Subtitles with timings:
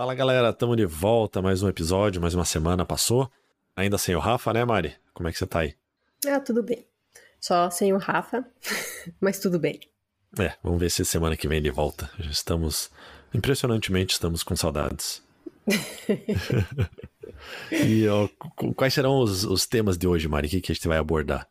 [0.00, 3.30] Fala galera, estamos de volta, mais um episódio, mais uma semana passou.
[3.76, 4.94] Ainda sem o Rafa, né, Mari?
[5.12, 5.74] Como é que você tá aí?
[6.26, 6.86] Ah, tudo bem.
[7.38, 8.42] Só sem o Rafa,
[9.20, 9.78] mas tudo bem.
[10.38, 12.10] É, vamos ver se semana que vem ele volta.
[12.18, 12.90] Já estamos,
[13.34, 15.22] impressionantemente, estamos com saudades.
[17.70, 18.26] e ó,
[18.74, 20.46] quais serão os, os, temas de hoje, Mari?
[20.46, 21.46] O que, que a gente vai abordar?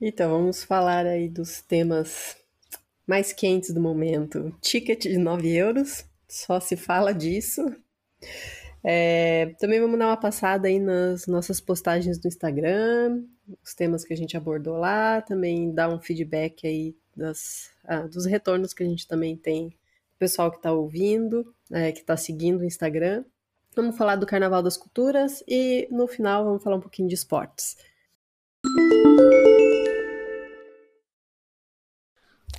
[0.00, 2.34] Então, vamos falar aí dos temas
[3.06, 4.56] mais quentes do momento.
[4.62, 7.62] Ticket de 9 euros, só se fala disso.
[8.82, 13.22] É, também vamos dar uma passada aí nas nossas postagens do Instagram,
[13.64, 18.26] os temas que a gente abordou lá, também dar um feedback aí das, ah, dos
[18.26, 22.60] retornos que a gente também tem do pessoal que está ouvindo, é, que está seguindo
[22.60, 23.24] o Instagram.
[23.74, 27.76] Vamos falar do Carnaval das Culturas e no final vamos falar um pouquinho de esportes.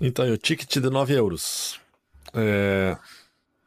[0.01, 1.79] Então, o ticket de 9 euros.
[2.33, 2.97] É...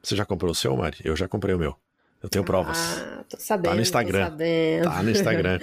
[0.03, 0.99] Você já comprou o seu, Mari?
[1.05, 1.77] Eu já comprei o meu.
[2.23, 2.79] Eu tenho provas.
[2.79, 3.71] Ah, tô sabendo.
[3.71, 4.37] Tá no Instagram.
[4.83, 5.61] Tá no Instagram.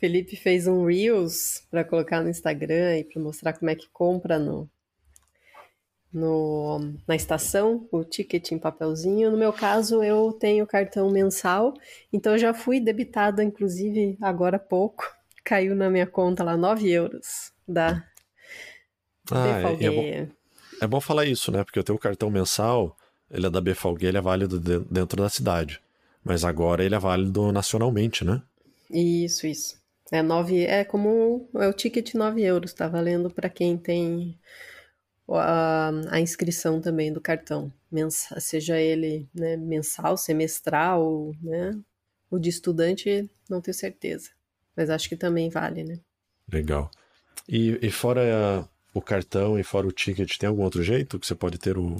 [0.00, 4.38] Felipe fez um Reels para colocar no Instagram e para mostrar como é que compra
[4.38, 4.68] no,
[6.12, 9.30] no, na estação, o ticket em papelzinho.
[9.30, 11.74] No meu caso, eu tenho cartão mensal,
[12.12, 15.04] então eu já fui debitada, inclusive, agora há pouco.
[15.44, 18.04] Caiu na minha conta lá 9 euros da
[19.30, 20.32] ah, é, é, bom,
[20.82, 21.64] é bom falar isso, né?
[21.64, 22.96] Porque eu tenho o cartão mensal,
[23.30, 25.80] ele é da BFG, ele é válido de, dentro da cidade.
[26.24, 28.42] Mas agora ele é válido nacionalmente, né?
[28.90, 29.78] Isso, isso.
[30.10, 34.38] É, nove, é como é o ticket 9 euros, tá valendo para quem tem
[35.28, 41.78] a, a, inscrição também do cartão, mensal, seja ele né, mensal, semestral, né?
[42.30, 44.30] O de estudante, não tenho certeza.
[44.74, 45.98] Mas acho que também vale, né?
[46.50, 46.90] Legal.
[47.46, 51.34] E, e fora o cartão e fora o ticket, tem algum outro jeito que você
[51.34, 51.96] pode ter o,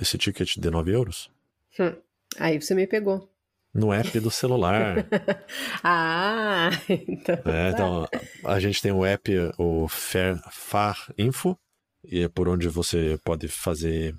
[0.00, 1.30] esse ticket de 9 euros?
[1.78, 1.94] Hum,
[2.38, 3.28] aí você me pegou.
[3.72, 5.06] No app do celular.
[5.82, 7.36] ah, então.
[7.44, 8.08] É, então,
[8.44, 11.58] a gente tem o app, o Fair, Far Info,
[12.04, 14.16] e é por onde você pode fazer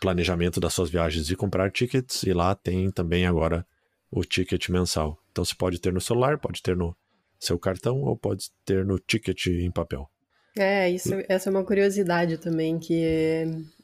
[0.00, 3.64] planejamento das suas viagens e comprar tickets, e lá tem também agora
[4.10, 5.18] o ticket mensal.
[5.30, 6.96] Então você pode ter no celular, pode ter no
[7.38, 10.10] seu cartão ou pode ter no ticket em papel.
[10.56, 13.02] É, isso, essa é uma curiosidade também, que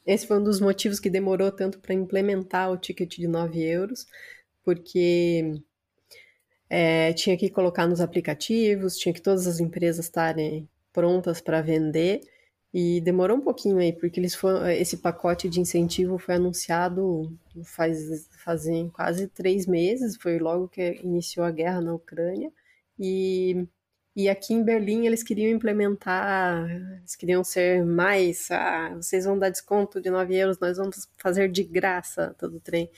[0.05, 4.05] esse foi um dos motivos que demorou tanto para implementar o ticket de 9 euros,
[4.63, 5.61] porque
[6.69, 12.21] é, tinha que colocar nos aplicativos, tinha que todas as empresas estarem prontas para vender,
[12.73, 18.29] e demorou um pouquinho aí, porque eles foram, esse pacote de incentivo foi anunciado faz
[18.45, 22.51] fazem quase três meses, foi logo que iniciou a guerra na Ucrânia,
[22.99, 23.67] e
[24.15, 29.49] e aqui em Berlim eles queriam implementar, eles queriam ser mais, ah, vocês vão dar
[29.49, 32.89] desconto de 9 euros, nós vamos fazer de graça todo o trem.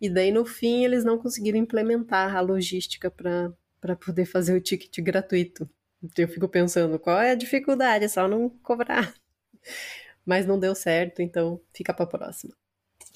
[0.00, 4.98] E daí no fim eles não conseguiram implementar a logística para poder fazer o ticket
[5.00, 5.68] gratuito.
[6.02, 8.04] Então eu fico pensando, qual é a dificuldade?
[8.04, 9.14] É só não cobrar.
[10.24, 12.52] Mas não deu certo, então fica para a próxima.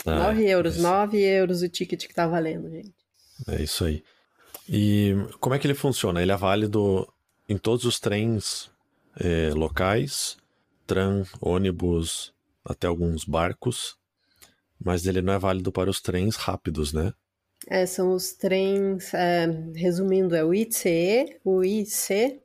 [0.06, 0.82] Ah, 9 euros, isso.
[0.82, 2.94] 9 euros o ticket que tá valendo, gente.
[3.48, 4.04] É isso aí.
[4.68, 6.22] E como é que ele funciona?
[6.22, 7.12] Ele é válido
[7.50, 8.70] em todos os trens
[9.18, 10.36] é, locais,
[10.86, 12.32] tram, ônibus,
[12.64, 13.98] até alguns barcos,
[14.78, 17.12] mas ele não é válido para os trens rápidos, né?
[17.66, 22.40] É, são os trens, é, resumindo, é o ICE, o IC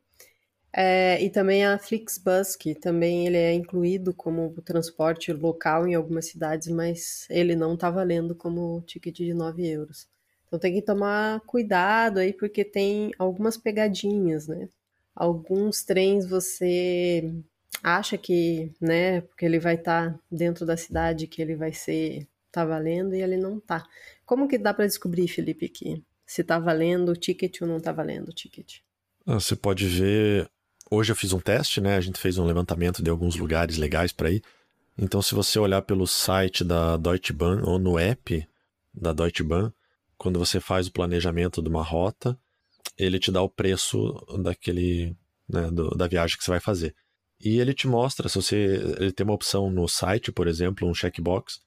[0.74, 6.26] é, e também a Flixbus, que também ele é incluído como transporte local em algumas
[6.26, 10.08] cidades, mas ele não está valendo como ticket de 9 euros.
[10.48, 14.68] Então tem que tomar cuidado aí, porque tem algumas pegadinhas, né?
[15.16, 17.34] Alguns trens você
[17.82, 22.28] acha que, né, porque ele vai estar tá dentro da cidade, que ele vai ser
[22.52, 23.86] tá valendo e ele não tá.
[24.26, 27.92] Como que dá para descobrir, Felipe, que se tá valendo o ticket ou não tá
[27.92, 28.78] valendo o ticket?
[29.26, 30.50] Ah, você pode ver.
[30.90, 31.98] Hoje eu fiz um teste, né?
[31.98, 34.42] A gente fez um levantamento de alguns lugares legais para ir.
[34.98, 38.48] Então, se você olhar pelo site da Deutsche Bahn ou no app
[38.94, 39.72] da Deutsche Bahn,
[40.18, 42.40] quando você faz o planejamento de uma rota,
[42.98, 45.16] ele te dá o preço daquele,
[45.48, 46.96] né, do, da viagem que você vai fazer.
[47.40, 48.56] E ele te mostra, se você,
[49.00, 51.60] ele tem uma opção no site, por exemplo, um checkbox,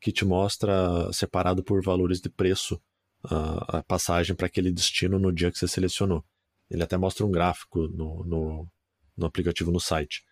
[0.00, 2.80] que te mostra separado por valores de preço
[3.24, 6.24] a, a passagem para aquele destino no dia que você selecionou.
[6.70, 8.68] Ele até mostra um gráfico no, no,
[9.16, 10.24] no aplicativo no site.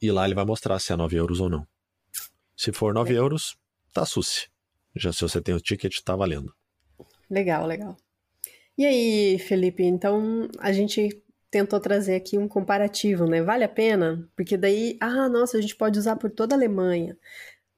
[0.00, 1.66] E lá ele vai mostrar se é 9 euros ou não.
[2.56, 3.18] Se for 9 é.
[3.18, 3.56] euros,
[3.92, 4.48] tá suci.
[4.94, 6.54] Já se você tem o ticket, tá valendo.
[7.28, 7.96] Legal, legal.
[8.76, 13.42] E aí, Felipe, então a gente tentou trazer aqui um comparativo, né?
[13.42, 14.28] Vale a pena?
[14.36, 17.16] Porque daí, ah, nossa, a gente pode usar por toda a Alemanha.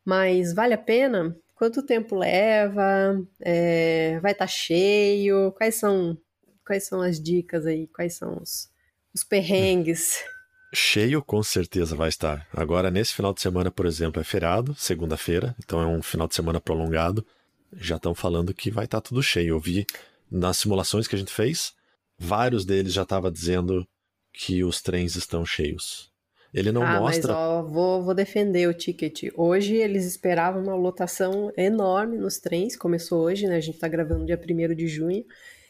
[0.05, 1.37] Mas vale a pena?
[1.57, 6.17] quanto tempo leva, é, vai estar tá cheio, quais são,
[6.65, 8.71] quais são as dicas aí, quais são os,
[9.13, 10.23] os perrengues.
[10.75, 12.47] Cheio com certeza vai estar.
[12.53, 16.35] Agora, nesse final de semana, por exemplo, é feriado, segunda-feira, então é um final de
[16.35, 17.25] semana prolongado.
[17.73, 19.51] Já estão falando que vai estar tudo cheio.
[19.51, 19.87] Eu vi
[20.31, 21.73] nas simulações que a gente fez,
[22.19, 23.87] vários deles já estavam dizendo
[24.33, 26.11] que os trens estão cheios.
[26.53, 27.33] Ele não ah, mostra.
[27.33, 29.31] Mas, ó, vou, vou defender o ticket.
[29.37, 32.77] Hoje eles esperavam uma lotação enorme nos trens.
[32.77, 33.57] Começou hoje, né?
[33.57, 35.25] A gente tá gravando dia 1 de junho.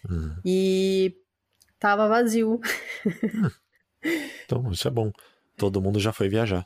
[0.08, 0.37] Hum.
[0.44, 1.17] E
[1.79, 2.61] tava vazio.
[3.05, 3.50] Hum.
[4.44, 5.11] Então, isso é bom.
[5.56, 6.64] Todo mundo já foi viajar.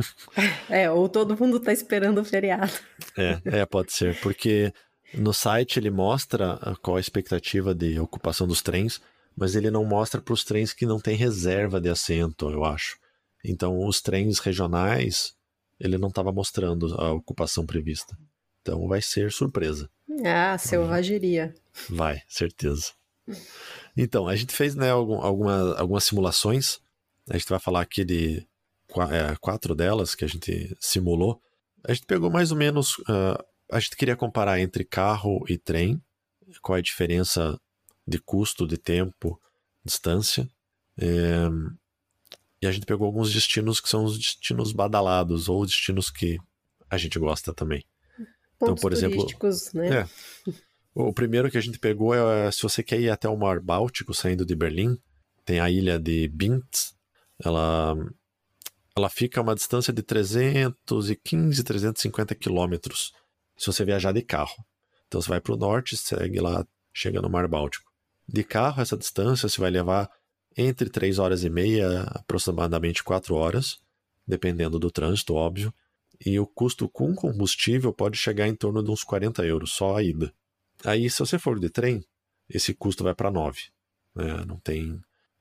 [0.68, 2.72] é, ou todo mundo tá esperando o feriado.
[3.16, 4.18] é, é, pode ser.
[4.20, 4.72] Porque
[5.14, 9.00] no site ele mostra qual a expectativa de ocupação dos trens,
[9.36, 12.98] mas ele não mostra para os trens que não tem reserva de assento, eu acho.
[13.44, 15.34] Então, os trens regionais,
[15.80, 18.16] ele não estava mostrando a ocupação prevista.
[18.60, 19.90] Então, vai ser surpresa.
[20.24, 21.54] Ah, selvageria.
[21.88, 22.92] Vai, certeza.
[23.96, 26.78] Então, a gente fez né, alguma, algumas simulações.
[27.28, 28.46] A gente vai falar aqui de
[29.10, 31.40] é, quatro delas que a gente simulou.
[31.84, 32.98] A gente pegou mais ou menos.
[33.00, 36.00] Uh, a gente queria comparar entre carro e trem,
[36.60, 37.58] qual é a diferença
[38.06, 39.40] de custo, de tempo,
[39.82, 40.46] distância.
[40.98, 41.48] É,
[42.60, 46.38] e a gente pegou alguns destinos que são os destinos badalados, ou destinos que
[46.90, 47.82] a gente gosta também.
[48.18, 48.26] Pontos
[48.60, 49.26] então, por exemplo.
[49.72, 50.00] Né?
[50.00, 50.08] É,
[50.94, 54.12] o primeiro que a gente pegou é se você quer ir até o Mar Báltico,
[54.12, 54.98] saindo de Berlim,
[55.46, 56.94] tem a ilha de Bintz.
[57.42, 57.96] Ela,
[58.94, 63.12] ela fica a uma distância de 315, 350 quilômetros
[63.56, 64.64] se você viajar de carro.
[65.06, 67.90] Então você vai para o norte, segue lá, chega no Mar Báltico.
[68.26, 70.10] De carro, essa distância você vai levar
[70.56, 73.78] entre 3 horas e meia, aproximadamente 4 horas,
[74.26, 75.72] dependendo do trânsito, óbvio.
[76.24, 80.02] E o custo com combustível pode chegar em torno de uns 40 euros, só a
[80.02, 80.32] ida.
[80.84, 82.04] Aí, se você for de trem,
[82.48, 83.60] esse custo vai para 9.
[84.14, 84.44] Né?
[84.46, 85.00] Não, tem,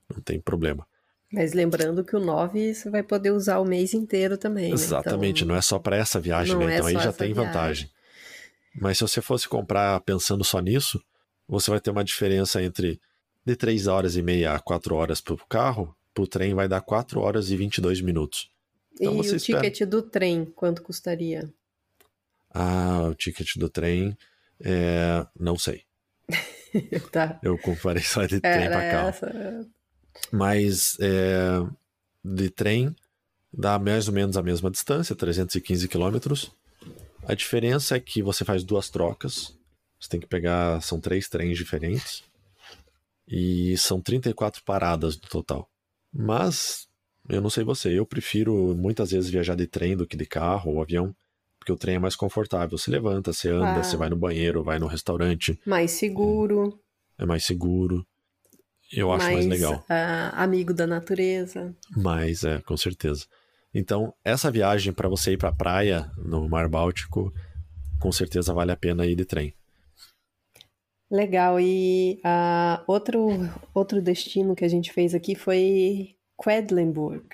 [0.09, 0.87] não tem problema.
[1.31, 4.69] Mas lembrando que o 9 você vai poder usar o mês inteiro também.
[4.69, 4.73] Né?
[4.73, 6.73] Exatamente, então, não é só para essa viagem, né?
[6.73, 7.45] É então aí já tem viagem.
[7.45, 7.89] vantagem.
[8.75, 11.03] Mas se você fosse comprar pensando só nisso,
[11.47, 12.99] você vai ter uma diferença entre
[13.45, 16.67] de 3 horas e meia a 4 horas para o carro, para o trem vai
[16.67, 18.51] dar 4 horas e 22 minutos.
[18.93, 19.61] Então, e o espera...
[19.61, 21.49] ticket do trem, quanto custaria?
[22.53, 24.17] Ah, o ticket do trem,
[24.59, 25.25] é...
[25.39, 25.83] não sei.
[27.11, 27.39] tá.
[27.41, 29.09] Eu comparei só de trem para carro.
[29.09, 29.67] Essa...
[30.31, 31.65] Mas é...
[32.23, 32.95] de trem
[33.51, 36.51] dá mais ou menos a mesma distância, 315 quilômetros.
[37.27, 39.57] A diferença é que você faz duas trocas.
[39.99, 42.23] Você tem que pegar, são três trens diferentes.
[43.27, 45.69] E são 34 paradas no total.
[46.11, 46.87] Mas,
[47.29, 50.73] eu não sei você, eu prefiro muitas vezes viajar de trem do que de carro
[50.73, 51.15] ou avião,
[51.57, 52.77] porque o trem é mais confortável.
[52.77, 53.83] Você levanta, você anda, ah.
[53.83, 55.59] você vai no banheiro, vai no restaurante.
[55.65, 56.79] Mais seguro.
[57.17, 58.05] É, é mais seguro.
[58.91, 59.85] Eu acho mais, mais legal.
[59.89, 61.73] Uh, amigo da natureza.
[61.95, 63.25] Mais, é, com certeza.
[63.73, 67.33] Então, essa viagem para você ir para a praia no Mar Báltico,
[67.99, 69.53] com certeza vale a pena ir de trem.
[71.09, 71.59] Legal.
[71.59, 73.29] E uh, outro,
[73.73, 77.27] outro destino que a gente fez aqui foi Quedlinburg.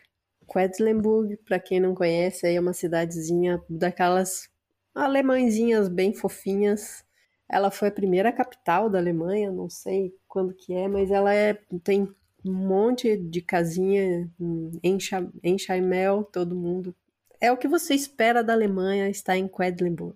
[0.52, 4.50] Quedlinburg, para quem não conhece, é uma cidadezinha daquelas
[4.96, 7.04] alemãezinhas bem fofinhas.
[7.50, 11.54] Ela foi a primeira capital da Alemanha, não sei quando que é, mas ela é,
[11.84, 12.08] tem
[12.50, 14.98] um monte de casinha em,
[15.44, 16.96] em Chaimel, todo mundo.
[17.40, 20.16] É o que você espera da Alemanha estar em Quedlinburg.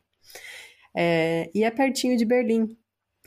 [0.95, 2.77] É, e é pertinho de Berlim.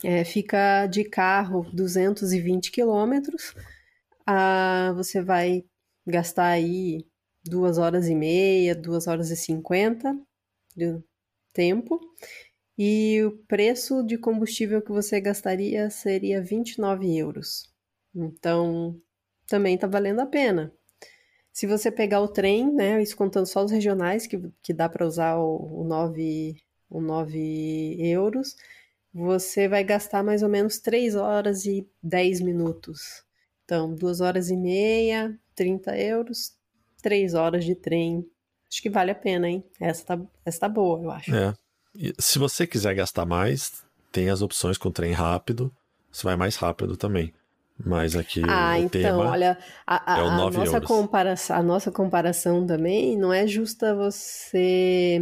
[0.03, 3.55] É, fica de carro 220 quilômetros.
[4.27, 5.65] Ah, você vai
[6.07, 7.07] gastar aí
[7.45, 10.19] duas horas e meia, duas horas e cinquenta
[10.77, 11.01] de
[11.53, 12.01] tempo.
[12.77, 17.74] E o preço de combustível que você gastaria seria 29 euros.
[18.15, 19.01] Então,
[19.47, 20.73] também está valendo a pena.
[21.53, 25.07] Se você pegar o trem, né, isso contando só os regionais, que, que dá para
[25.07, 26.57] usar o, o, 9,
[26.91, 28.57] o 9 euros,
[29.13, 33.25] você vai gastar mais ou menos 3 horas e 10 minutos.
[33.65, 36.57] Então, 2 horas e meia, 30 euros,
[37.01, 38.29] 3 horas de trem.
[38.69, 39.65] Acho que vale a pena, hein?
[39.79, 41.35] Essa tá, essa tá boa, eu acho.
[41.35, 41.55] É.
[42.19, 45.73] Se você quiser gastar mais, tem as opções com trem rápido.
[46.11, 47.33] Você vai mais rápido também.
[47.83, 51.57] Mas aqui ah, o então, tema olha, a, a, é o 9 a nossa comparação,
[51.57, 55.21] a nossa comparação também não é justa você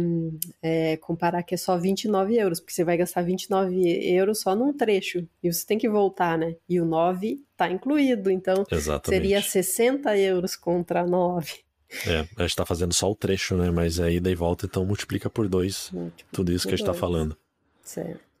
[0.61, 3.81] é, comparar que é só 29 euros, porque você vai gastar 29
[4.15, 6.55] euros só num trecho, e você tem que voltar, né?
[6.69, 9.21] E o 9 tá incluído, então Exatamente.
[9.21, 11.63] seria 60 euros contra 9.
[12.07, 13.71] É, a gente está fazendo só o trecho, né?
[13.71, 16.87] Mas é ida e volta, então multiplica por dois multiplica tudo isso que a gente
[16.87, 17.35] está falando.
[17.83, 18.32] Certo.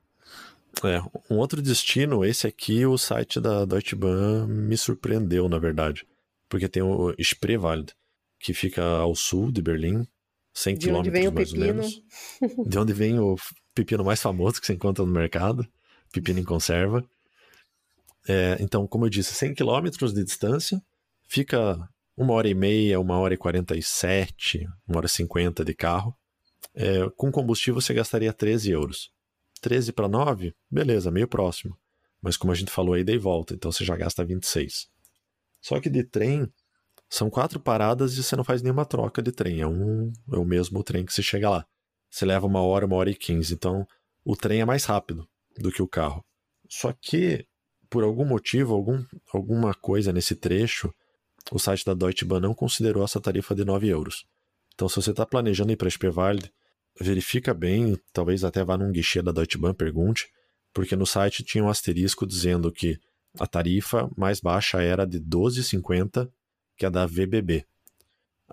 [0.83, 0.99] É,
[1.31, 6.05] um outro destino, esse aqui, o site da Deutsche Bahn me surpreendeu, na verdade.
[6.49, 7.93] Porque tem o Spreewald,
[8.39, 10.05] que fica ao sul de Berlim,
[10.53, 11.67] 100 de quilômetros mais pepino.
[11.67, 12.01] ou menos.
[12.67, 13.35] De onde vem o
[13.73, 15.67] pepino mais famoso que você encontra no mercado,
[16.11, 17.03] pepino em conserva.
[18.27, 20.81] É, então, como eu disse, 100 quilômetros de distância,
[21.27, 21.77] fica
[22.15, 25.73] uma hora e meia, uma hora e quarenta e sete, uma hora e cinquenta de
[25.73, 26.15] carro.
[26.75, 29.11] É, com combustível você gastaria 13 euros.
[29.63, 31.77] 13 para 9, beleza, meio próximo.
[32.21, 34.89] Mas como a gente falou aí, dei volta, então você já gasta 26.
[35.61, 36.51] Só que de trem,
[37.09, 39.61] são quatro paradas e você não faz nenhuma troca de trem.
[39.61, 41.65] É, um, é o mesmo trem que você chega lá.
[42.09, 43.53] Você leva uma hora, uma hora e quinze.
[43.53, 43.87] Então,
[44.25, 45.25] o trem é mais rápido
[45.57, 46.23] do que o carro.
[46.69, 47.47] Só que,
[47.89, 49.01] por algum motivo, algum,
[49.33, 50.93] alguma coisa nesse trecho,
[51.51, 54.25] o site da Deutsche Bahn não considerou essa tarifa de 9 euros.
[54.73, 56.51] Então, se você está planejando ir para Spreewald,
[56.99, 60.31] verifica bem, talvez até vá num guichê da Deutsche Bahn, pergunte,
[60.73, 62.99] porque no site tinha um asterisco dizendo que
[63.39, 66.29] a tarifa mais baixa era de 12,50,
[66.77, 67.65] que é da VBB.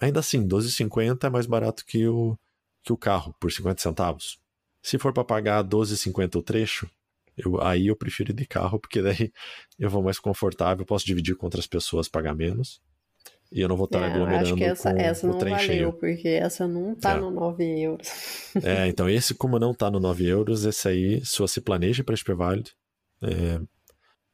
[0.01, 2.39] Ainda assim, 12,50 é mais barato que o,
[2.83, 4.39] que o carro, por 50 centavos.
[4.83, 6.91] Se for para pagar 12,50 o trecho,
[7.37, 9.33] eu, aí eu prefiro ir de carro, porque daí
[9.79, 12.81] eu vou mais confortável, posso dividir com outras pessoas, pagar menos.
[13.53, 15.39] E eu não vou estar É, eu aglomerando acho que essa, com essa o não
[15.39, 15.93] trem valeu, cheio.
[15.93, 17.21] porque essa não tá É.
[17.21, 18.09] no 9 euros.
[18.63, 22.15] É, então esse, como não tá no 9 euros, esse aí, se você planeja para
[22.15, 22.73] Spreewald,
[23.23, 23.61] é,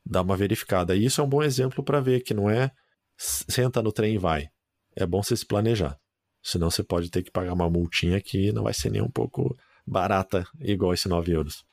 [0.05, 0.95] dá uma verificada.
[0.97, 2.71] E isso é um bom exemplo para ver que não é
[3.19, 4.49] senta no trem e vai.
[4.95, 5.97] É bom você se planejar.
[6.43, 9.57] Senão você pode ter que pagar uma multinha que não vai ser nem um pouco
[9.87, 11.65] barata, igual esse 9 euros.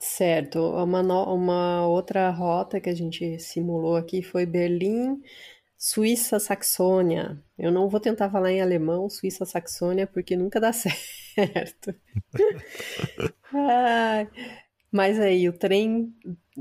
[0.00, 0.58] Certo.
[0.60, 5.16] Uma, no- uma outra rota que a gente simulou aqui foi Berlim,
[5.78, 7.40] Suíça, Saxônia.
[7.56, 11.94] Eu não vou tentar falar em alemão, Suíça, Saxônia, porque nunca dá certo.
[13.54, 14.28] Ai,
[14.90, 16.12] mas aí, o trem,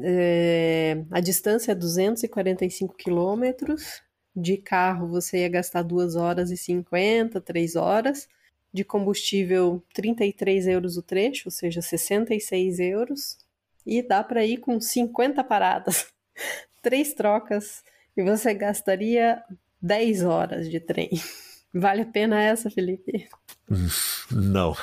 [0.03, 4.03] é, a distância é 245 quilômetros.
[4.36, 8.29] De carro, você ia gastar 2 horas e 50, 3 horas.
[8.71, 13.39] De combustível, 33 euros o trecho, ou seja, 66 euros.
[13.83, 16.07] E dá para ir com 50 paradas,
[16.83, 17.81] três trocas,
[18.17, 19.41] e você gastaria
[19.81, 21.09] 10 horas de trem.
[21.74, 23.27] Vale a pena essa, Felipe?
[24.31, 24.75] Não.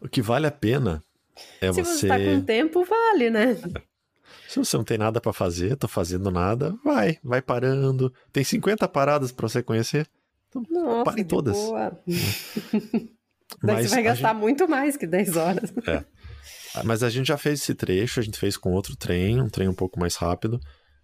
[0.00, 1.00] O que vale a pena
[1.60, 1.84] é Se você.
[1.84, 3.56] você está com tempo, vale, né?
[4.48, 8.12] Se você não tem nada para fazer, tô fazendo nada, vai, vai parando.
[8.32, 10.06] Tem 50 paradas para você conhecer.
[10.48, 11.56] Então, Nossa, pare todas.
[11.56, 11.98] boa.
[12.06, 15.72] Daí Mas você vai gastar muito mais que 10 horas.
[16.74, 19.48] Ah, Mas a gente já fez esse trecho, a gente fez com outro trem, um
[19.48, 20.60] trem um pouco mais rápido,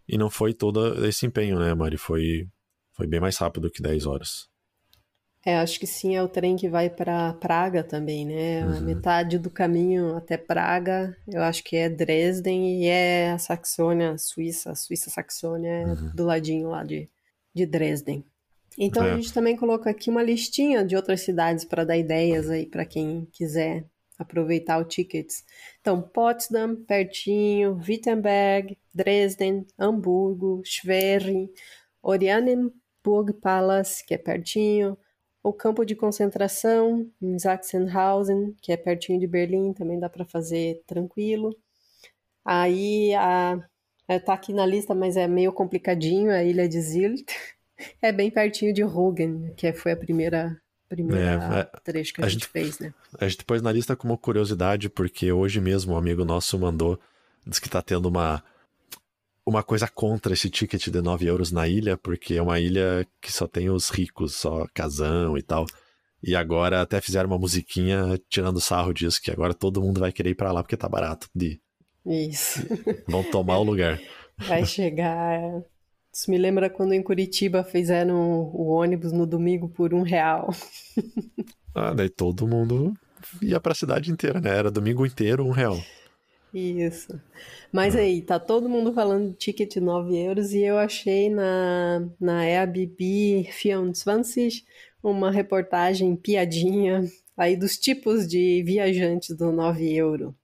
[0.09, 1.97] e não foi todo esse empenho, né, Mari?
[1.97, 2.47] Foi,
[2.93, 4.49] foi bem mais rápido que 10 horas.
[5.45, 8.67] É, acho que sim, é o trem que vai para Praga também, né?
[8.67, 8.77] Uhum.
[8.77, 14.13] A metade do caminho até Praga, eu acho que é Dresden e é a Saxônia,
[14.13, 17.09] a Suíça, a Suíça Saxônia é do ladinho lá de,
[17.55, 18.25] de Dresden.
[18.77, 19.13] Então É.
[19.13, 22.85] a gente também colocou aqui uma listinha de outras cidades para dar ideias aí para
[22.85, 23.85] quem quiser
[24.19, 25.45] aproveitar o tickets.
[25.81, 31.49] Então, Potsdam, pertinho, Wittenberg, Dresden, Hamburgo, Schwerin,
[32.03, 34.99] Oranienburg Palace, que é pertinho,
[35.43, 40.83] o campo de concentração em Sachsenhausen, que é pertinho de Berlim, também dá para fazer
[40.87, 41.57] tranquilo.
[42.45, 43.63] Aí a
[44.25, 47.31] tá aqui na lista, mas é meio complicadinho, a ilha de Zilt.
[48.03, 52.29] É bem pertinho de Rügen, que foi a primeira primeira É, trecho que a, a
[52.29, 52.93] gente, gente- fez, né?
[53.21, 56.99] A gente pôs na lista como curiosidade, porque hoje mesmo um amigo nosso mandou,
[57.47, 58.43] diz que tá tendo uma,
[59.47, 63.33] uma coisa contra esse ticket de 9 euros na ilha, porque é uma ilha que
[63.33, 65.67] só tem os ricos, só casão e tal.
[66.23, 70.31] E agora até fizeram uma musiquinha tirando sarro disso, que agora todo mundo vai querer
[70.31, 71.61] ir pra lá porque tá barato de
[72.05, 72.61] Isso.
[73.07, 74.01] vão tomar o lugar.
[74.37, 75.41] Vai chegar.
[76.19, 80.51] Isso me lembra quando em Curitiba fizeram o ônibus no domingo por um real.
[81.75, 82.93] Ah, daí todo mundo
[83.41, 84.51] ia pra cidade inteira, né?
[84.51, 85.79] Era domingo inteiro, um real.
[86.53, 87.21] Isso.
[87.71, 92.05] Mas aí, tá todo mundo falando de ticket de 9 euros e eu achei na,
[92.19, 94.65] na Airbnb 24
[95.01, 97.05] uma reportagem piadinha
[97.37, 100.35] aí dos tipos de viajantes do 9 euro.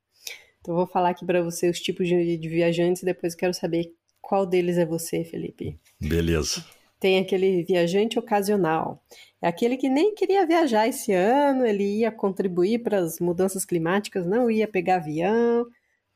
[0.61, 3.39] Então eu vou falar aqui para você os tipos de, de viajantes e depois eu
[3.41, 3.93] quero saber
[4.25, 5.79] qual deles é você, Felipe.
[6.01, 6.65] Beleza.
[6.99, 9.03] Tem aquele viajante ocasional.
[9.41, 14.27] É aquele que nem queria viajar esse ano, ele ia contribuir para as mudanças climáticas,
[14.27, 15.67] não ia pegar avião,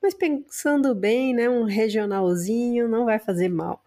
[0.03, 3.83] mas pensando bem, né, um regionalzinho não vai fazer mal.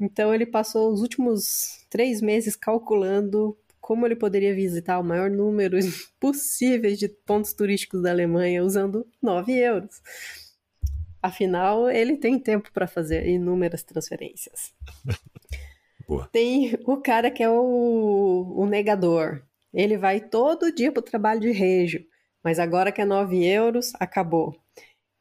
[0.00, 5.76] Então ele passou os últimos três meses calculando como ele poderia visitar o maior número
[6.18, 10.00] possível de pontos turísticos da Alemanha usando 9 euros.
[11.22, 14.74] Afinal, ele tem tempo para fazer inúmeras transferências.
[16.06, 16.28] Boa.
[16.32, 19.42] Tem o cara que é o, o negador.
[19.72, 22.04] Ele vai todo dia para o trabalho de rejo,
[22.42, 24.54] mas agora que é 9 euros, acabou.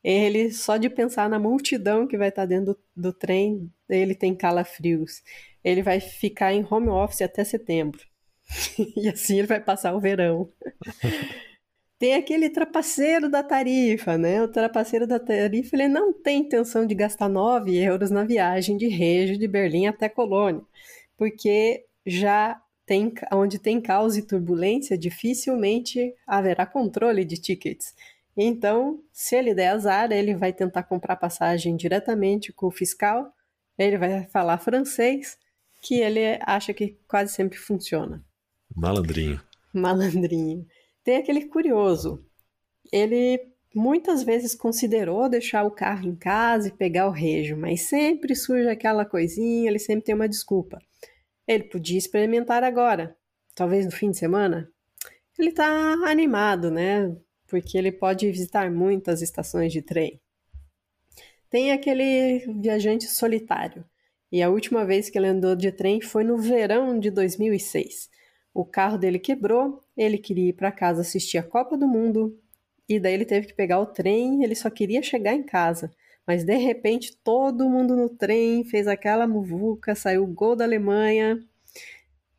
[0.03, 4.35] Ele, só de pensar na multidão que vai estar dentro do, do trem, ele tem
[4.35, 5.21] calafrios.
[5.63, 8.01] Ele vai ficar em home office até setembro.
[8.97, 10.49] e assim ele vai passar o verão.
[12.01, 14.41] tem aquele trapaceiro da tarifa, né?
[14.41, 18.87] O trapaceiro da tarifa ele não tem intenção de gastar 9 euros na viagem de
[18.87, 20.63] Rejo de Berlim até Colônia,
[21.15, 27.93] porque já tem onde tem caos e turbulência, dificilmente haverá controle de tickets.
[28.35, 33.31] Então, se ele der azar, ele vai tentar comprar passagem diretamente com o fiscal,
[33.77, 35.37] ele vai falar francês,
[35.83, 38.25] que ele acha que quase sempre funciona.
[38.75, 39.39] Malandrinho.
[39.71, 40.65] Malandrinho.
[41.03, 42.25] Tem aquele curioso.
[42.91, 43.39] Ele
[43.73, 48.67] muitas vezes considerou deixar o carro em casa e pegar o rejo, mas sempre surge
[48.67, 50.79] aquela coisinha, ele sempre tem uma desculpa.
[51.47, 53.15] Ele podia experimentar agora,
[53.55, 54.69] talvez no fim de semana.
[55.39, 55.65] Ele está
[56.05, 57.15] animado, né?
[57.47, 60.21] Porque ele pode visitar muitas estações de trem.
[61.49, 63.83] Tem aquele viajante solitário.
[64.31, 68.09] E a última vez que ele andou de trem foi no verão de 2006.
[68.53, 72.37] O carro dele quebrou, ele queria ir para casa assistir a Copa do Mundo,
[72.87, 75.91] e daí ele teve que pegar o trem, ele só queria chegar em casa.
[76.27, 81.39] Mas de repente todo mundo no trem fez aquela muvuca, saiu o gol da Alemanha,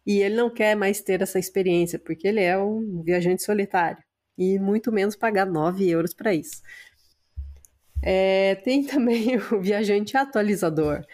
[0.07, 4.03] e ele não quer mais ter essa experiência, porque ele é um viajante solitário,
[4.37, 6.63] e muito menos pagar 9 euros para isso.
[8.03, 11.05] É, tem também o viajante atualizador.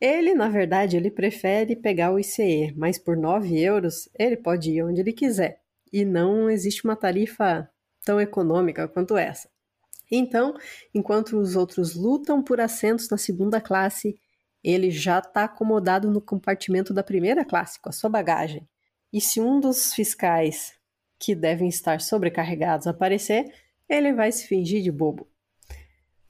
[0.00, 4.82] Ele, na verdade, ele prefere pegar o ICE, mas por 9 euros ele pode ir
[4.82, 5.60] onde ele quiser.
[5.92, 7.68] E não existe uma tarifa
[8.04, 9.48] tão econômica quanto essa.
[10.10, 10.54] Então,
[10.94, 14.18] enquanto os outros lutam por assentos na segunda classe,
[14.62, 18.68] ele já está acomodado no compartimento da primeira classe, com a sua bagagem.
[19.12, 20.74] E se um dos fiscais
[21.18, 23.46] que devem estar sobrecarregados aparecer,
[23.88, 25.28] ele vai se fingir de bobo.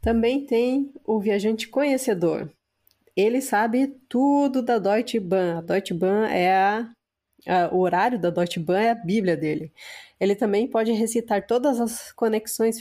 [0.00, 2.50] Também tem o viajante conhecedor,
[3.16, 5.58] ele sabe tudo da Deutsche Bahn.
[5.58, 6.90] A Deutsche Bahn é a,
[7.46, 9.72] a, o horário da Deutsche Bahn é a bíblia dele.
[10.20, 12.78] Ele também pode recitar todas as conexões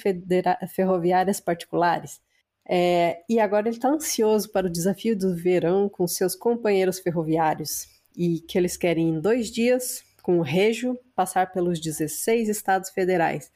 [0.69, 2.19] ferroviárias particulares.
[2.67, 7.87] É, e agora ele está ansioso para o desafio do verão com seus companheiros ferroviários
[8.17, 13.51] e que eles querem em dois dias, com o Rejo, passar pelos 16 estados federais.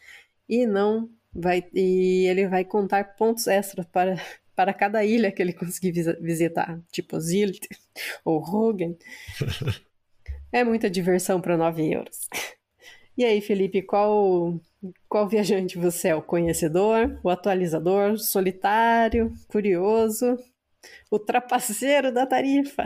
[0.47, 4.21] E não vai e ele vai contar pontos extras para
[4.59, 7.65] para cada ilha que ele conseguir visitar, tipo Zilt
[8.25, 8.97] ou Rügen.
[10.51, 12.27] é muita diversão para 9 euros.
[13.17, 14.59] E aí, Felipe, qual,
[15.07, 16.15] qual viajante você é?
[16.15, 20.37] O conhecedor, o atualizador, solitário, curioso,
[21.09, 22.83] o trapaceiro da tarifa?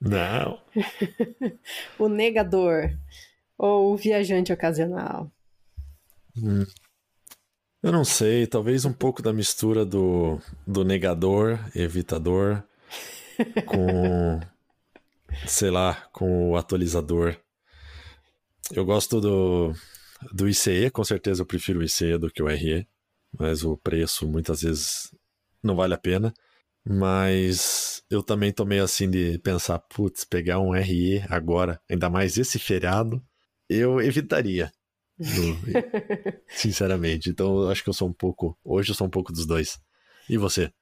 [0.00, 0.60] Não.
[1.96, 2.90] o negador
[3.56, 5.30] ou o viajante ocasional?
[6.36, 6.66] Hum,
[7.82, 12.62] eu não sei, talvez um pouco da mistura do, do negador, evitador,
[13.66, 14.40] com,
[15.46, 17.36] sei lá, com o atualizador.
[18.72, 19.72] Eu gosto do,
[20.32, 22.86] do ICE, com certeza eu prefiro o ICE do que o RE,
[23.38, 25.14] mas o preço muitas vezes
[25.62, 26.34] não vale a pena.
[26.84, 32.58] Mas eu também tomei assim de pensar, putz, pegar um RE agora, ainda mais esse
[32.58, 33.22] feriado,
[33.68, 34.72] eu evitaria.
[36.48, 37.30] sinceramente.
[37.30, 38.56] Então eu acho que eu sou um pouco.
[38.64, 39.78] Hoje eu sou um pouco dos dois.
[40.28, 40.72] E você?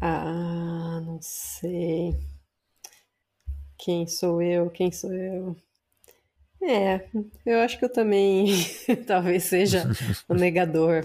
[0.00, 2.14] Ah, não sei.
[3.78, 4.70] Quem sou eu?
[4.70, 5.56] Quem sou eu?
[6.62, 7.06] É,
[7.44, 8.46] eu acho que eu também
[9.06, 9.88] talvez seja
[10.28, 11.04] o negador.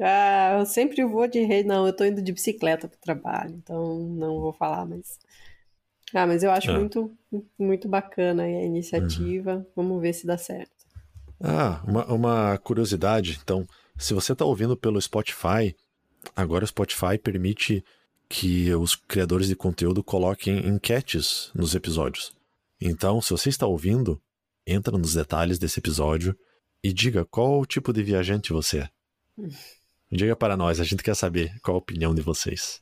[0.00, 1.62] ah, eu sempre vou de rei.
[1.64, 5.18] Não, eu tô indo de bicicleta pro trabalho, então não vou falar, mas
[6.14, 6.78] ah, mas eu acho ah.
[6.78, 7.10] muito,
[7.58, 9.56] muito bacana a iniciativa.
[9.56, 9.66] Uhum.
[9.74, 10.70] Vamos ver se dá certo.
[11.40, 13.38] Ah, uma, uma curiosidade.
[13.42, 13.66] Então,
[13.98, 15.74] se você está ouvindo pelo Spotify,
[16.34, 17.84] agora o Spotify permite
[18.28, 22.32] que os criadores de conteúdo coloquem enquetes nos episódios.
[22.80, 24.20] Então, se você está ouvindo,
[24.66, 26.36] entra nos detalhes desse episódio
[26.82, 28.88] e diga qual tipo de viajante você é.
[30.08, 32.80] Diga para nós, a gente quer saber qual a opinião de vocês.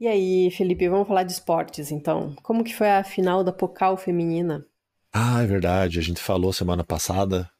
[0.00, 2.34] E aí, Felipe, vamos falar de esportes, então.
[2.42, 4.64] Como que foi a final da Pocal feminina?
[5.12, 5.98] Ah, é verdade.
[5.98, 7.50] A gente falou semana passada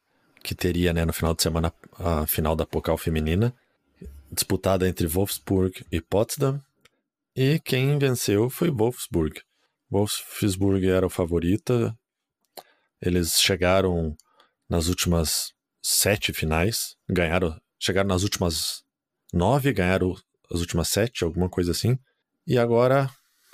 [0.42, 3.54] que teria, né, no final de semana, a final da Pocal feminina,
[4.32, 6.62] disputada entre Wolfsburg e Potsdam.
[7.36, 9.42] E quem venceu foi Wolfsburg.
[9.90, 11.94] Wolfsburg era o favorita.
[13.02, 14.16] Eles chegaram
[14.66, 18.82] nas últimas sete finais, ganharam, chegaram nas últimas
[19.30, 20.14] nove, ganharam
[20.50, 21.98] as últimas sete, alguma coisa assim.
[22.46, 23.10] E agora,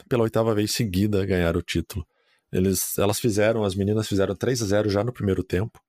[0.08, 2.06] pela oitava vez seguida, ganharam o título.
[2.52, 5.80] Eles, elas fizeram, as meninas fizeram 3 a 0 já no primeiro tempo.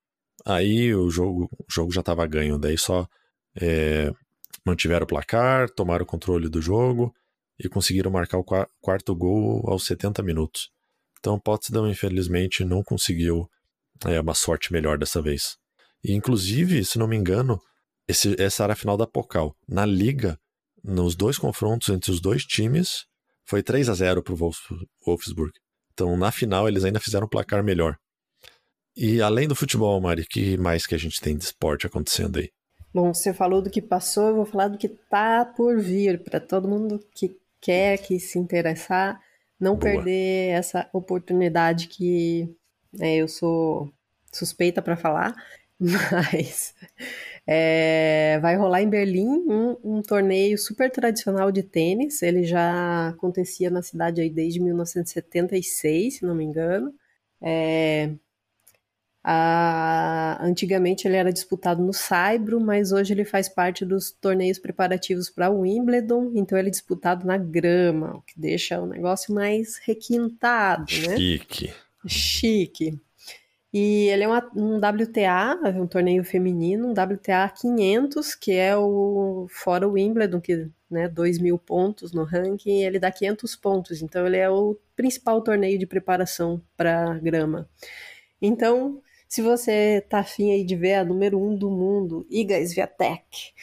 [0.45, 2.57] Aí o jogo, o jogo já estava ganho.
[2.57, 3.07] Daí só
[3.59, 4.11] é,
[4.65, 7.13] mantiveram o placar, tomaram o controle do jogo
[7.59, 8.45] e conseguiram marcar o
[8.81, 10.69] quarto gol aos 70 minutos.
[11.19, 13.49] Então Potsdam, infelizmente, não conseguiu
[14.05, 15.57] é, uma sorte melhor dessa vez.
[16.03, 17.59] E, inclusive, se não me engano,
[18.07, 19.55] esse, essa era a final da Pokal.
[19.67, 20.39] Na Liga,
[20.87, 23.05] nos dois confrontos entre os dois times,
[23.45, 24.51] foi 3 a 0 para o
[25.05, 25.51] Wolfsburg.
[25.93, 27.97] Então, na final, eles ainda fizeram um placar melhor.
[28.95, 32.49] E além do futebol, Mari, que mais que a gente tem de esporte acontecendo aí?
[32.93, 36.39] Bom, você falou do que passou, eu vou falar do que tá por vir, para
[36.39, 39.21] todo mundo que quer, que se interessar,
[39.59, 39.93] não Boa.
[39.93, 42.49] perder essa oportunidade que
[42.91, 43.91] né, eu sou
[44.31, 45.35] suspeita para falar,
[45.79, 46.73] mas
[47.49, 52.21] é, vai rolar em Berlim um, um, torneio super tradicional de tênis.
[52.21, 56.93] Ele já acontecia na cidade aí desde 1976, se não me engano.
[57.41, 58.11] É,
[59.23, 65.29] a, antigamente ele era disputado no Saibro, mas hoje ele faz parte dos torneios preparativos
[65.29, 69.77] para o Wimbledon, então ele é disputado na grama, o que deixa o negócio mais
[69.77, 71.15] requintado, né?
[71.15, 71.73] Chique.
[72.05, 72.99] Chique.
[73.73, 79.47] E ele é uma, um WTA, um torneio feminino, um WTA 500, que é o
[79.49, 84.01] fora o Wimbledon, que né, 2 mil pontos no ranking, ele dá 500 pontos.
[84.01, 87.69] Então ele é o principal torneio de preparação para grama.
[88.41, 92.65] Então, se você tá afim aí de ver a número 1 um do mundo, Iga
[92.65, 93.53] Swiatek,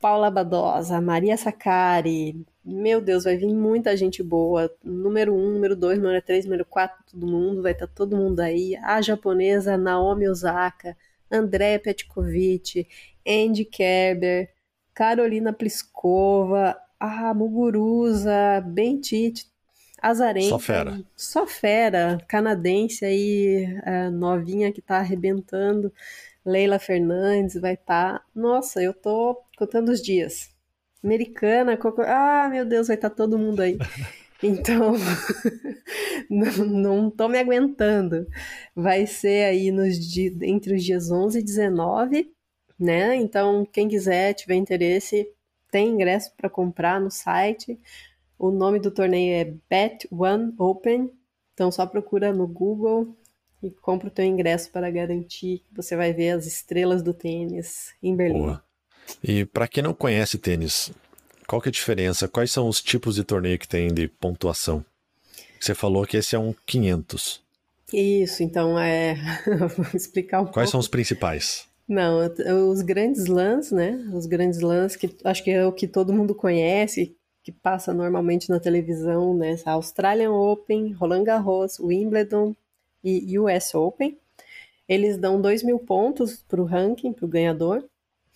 [0.00, 4.68] Paula Badosa, Maria Sakari, meu Deus, vai vir muita gente boa.
[4.82, 8.16] Número 1, um, número 2, número 3, número 4, todo mundo, vai estar tá todo
[8.16, 8.74] mundo aí.
[8.82, 10.96] A japonesa Naomi Osaka,
[11.30, 12.88] André Petkovic,
[13.24, 14.50] Andy Kerber,
[14.92, 19.46] Carolina Pliskova, a Muguruza, Bentite,
[20.02, 20.48] Azarenka.
[20.48, 21.00] Só fera.
[21.14, 23.68] Só fera, canadense aí,
[24.12, 25.92] novinha que tá arrebentando.
[26.44, 28.18] Leila Fernandes vai estar.
[28.18, 28.24] Tá...
[28.34, 30.55] Nossa, eu tô contando os dias
[31.06, 33.78] americana, ah, meu Deus, vai estar tá todo mundo aí.
[34.42, 34.92] Então,
[36.28, 38.26] não, não tô me aguentando.
[38.74, 39.96] Vai ser aí nos
[40.42, 42.30] entre os dias 11 e 19,
[42.78, 43.16] né?
[43.16, 45.26] Então, quem quiser, tiver interesse,
[45.70, 47.80] tem ingresso para comprar no site.
[48.38, 51.10] O nome do torneio é Bet One Open.
[51.54, 53.16] Então, só procura no Google
[53.62, 57.94] e compra o teu ingresso para garantir que você vai ver as estrelas do tênis
[58.02, 58.42] em Berlim.
[58.42, 58.65] Boa.
[59.22, 60.92] E para quem não conhece tênis,
[61.46, 62.28] qual que é a diferença?
[62.28, 64.84] Quais são os tipos de torneio que tem de pontuação?
[65.60, 67.42] Você falou que esse é um 500.
[67.92, 69.14] Isso, então é.
[69.76, 70.70] Vou explicar um Quais pouco.
[70.70, 71.66] são os principais?
[71.88, 72.18] Não,
[72.68, 73.92] os grandes lãs, né?
[74.12, 78.50] Os grandes lãs que acho que é o que todo mundo conhece, que passa normalmente
[78.50, 79.56] na televisão, né?
[79.64, 82.56] A Australian Open, Roland Garros, Wimbledon
[83.04, 84.18] e US Open.
[84.88, 87.84] Eles dão 2 mil pontos para o ranking, para o ganhador.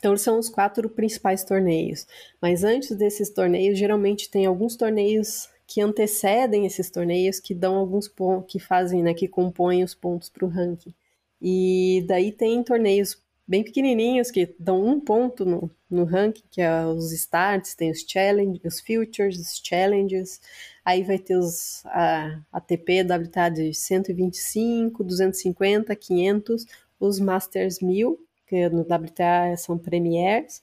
[0.00, 2.06] Então, são os quatro principais torneios.
[2.40, 8.08] Mas antes desses torneios, geralmente tem alguns torneios que antecedem esses torneios, que dão alguns
[8.08, 10.94] pontos, que fazem, né, que compõem os pontos para o ranking.
[11.40, 16.86] E daí tem torneios bem pequenininhos que dão um ponto no, no ranking, que é
[16.86, 20.40] os starts, tem os challenges, os futures, os challenges.
[20.82, 26.66] Aí vai ter os a, ATP, WTA de 125, 250, 500,
[26.98, 28.18] os Masters 1000
[28.50, 30.60] que no WTA são premiers,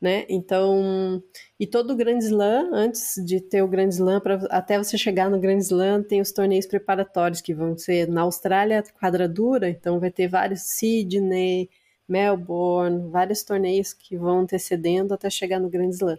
[0.00, 0.24] né?
[0.28, 1.22] Então,
[1.58, 5.28] e todo o Grand Slam, antes de ter o Grand Slam, pra, até você chegar
[5.28, 10.10] no Grand Slam, tem os torneios preparatórios que vão ser na Austrália quadradura, então vai
[10.10, 11.68] ter vários Sydney,
[12.08, 16.18] Melbourne, vários torneios que vão antecedendo até chegar no Grand Slam.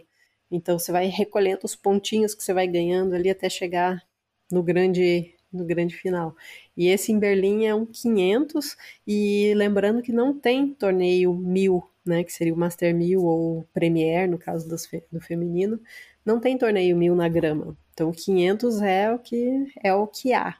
[0.50, 4.02] Então você vai recolhendo os pontinhos que você vai ganhando ali até chegar
[4.50, 6.34] no grande no grande final.
[6.76, 12.24] E esse em Berlim é um 500, e lembrando que não tem torneio 1000, né,
[12.24, 14.76] que seria o Master 1000 ou Premier, no caso do,
[15.10, 15.80] do feminino,
[16.24, 17.76] não tem torneio 1000 na grama.
[17.92, 20.56] Então 500 é o que é o que há.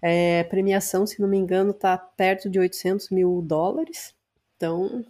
[0.00, 4.14] É, premiação, se não me engano, está perto de 800 mil dólares.
[4.56, 5.04] Então.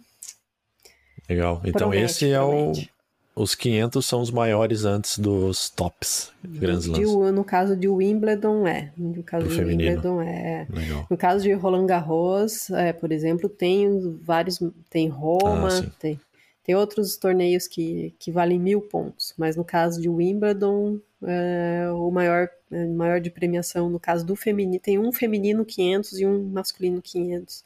[1.29, 1.61] Legal.
[1.63, 2.91] Então promete, esse é promete.
[2.95, 2.98] o
[3.39, 7.31] os 500 são os maiores antes dos tops Grand Slams.
[7.31, 8.91] no caso de Wimbledon, é.
[8.97, 9.91] No caso Do de feminino.
[9.91, 10.67] Wimbledon, é.
[10.69, 11.07] Legal.
[11.09, 14.59] No caso de Roland Garros, é, por exemplo, tem vários...
[14.89, 16.19] Tem Roma, ah, tem,
[16.65, 22.11] Tem outros torneios que, que valem mil pontos, mas no caso de Wimbledon, é, o
[22.11, 26.43] maior, é, maior de premiação, no caso do feminino, tem um feminino 500 e um
[26.49, 27.63] masculino 500.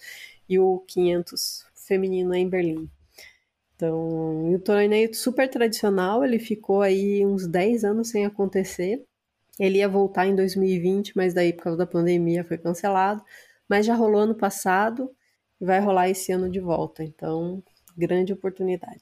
[0.48, 2.88] E o 500 feminino é em Berlim.
[3.84, 9.04] Então, o torneio super tradicional, ele ficou aí uns 10 anos sem acontecer.
[9.60, 13.22] Ele ia voltar em 2020, mas daí por causa da pandemia foi cancelado.
[13.68, 15.12] Mas já rolou ano passado
[15.60, 17.04] e vai rolar esse ano de volta.
[17.04, 17.62] Então,
[17.98, 19.02] grande oportunidade.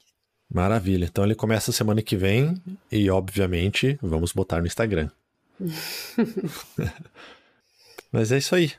[0.50, 1.06] Maravilha.
[1.06, 2.56] Então ele começa semana que vem
[2.92, 5.12] e, obviamente, vamos botar no Instagram.
[8.12, 8.72] Mas é isso aí.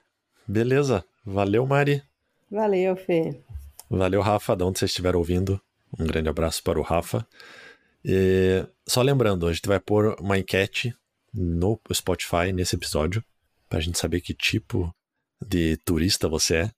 [0.48, 1.04] Beleza.
[1.24, 2.02] Valeu, Mari.
[2.50, 3.40] Valeu, Fê.
[3.88, 5.62] Valeu, Rafa, de onde vocês estiver ouvindo.
[5.98, 7.26] Um grande abraço para o Rafa.
[8.04, 10.94] E só lembrando, a gente vai pôr uma enquete
[11.32, 13.24] no Spotify nesse episódio,
[13.68, 14.94] para a gente saber que tipo
[15.40, 16.70] de turista você é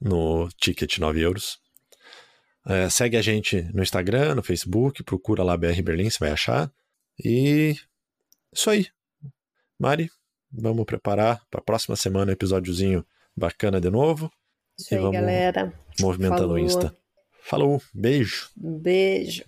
[0.00, 1.60] no ticket 9 euros.
[2.66, 6.70] É, segue a gente no Instagram, no Facebook, procura lá BR Berlim, você vai achar.
[7.24, 7.74] E
[8.52, 8.86] isso aí.
[9.78, 10.10] Mari,
[10.50, 13.04] vamos preparar para a próxima semana um episódiozinho
[13.36, 14.30] bacana de novo.
[14.78, 15.72] Isso aí, galera.
[16.00, 16.56] Movimentando Falou.
[16.56, 16.96] o Insta.
[17.44, 18.50] Falou, beijo.
[18.56, 19.44] Beijo.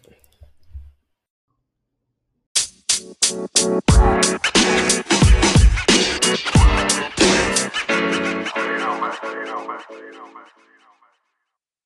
[8.56, 9.12] You know, man.
[9.22, 9.80] You know, man.
[9.90, 10.44] You know, man.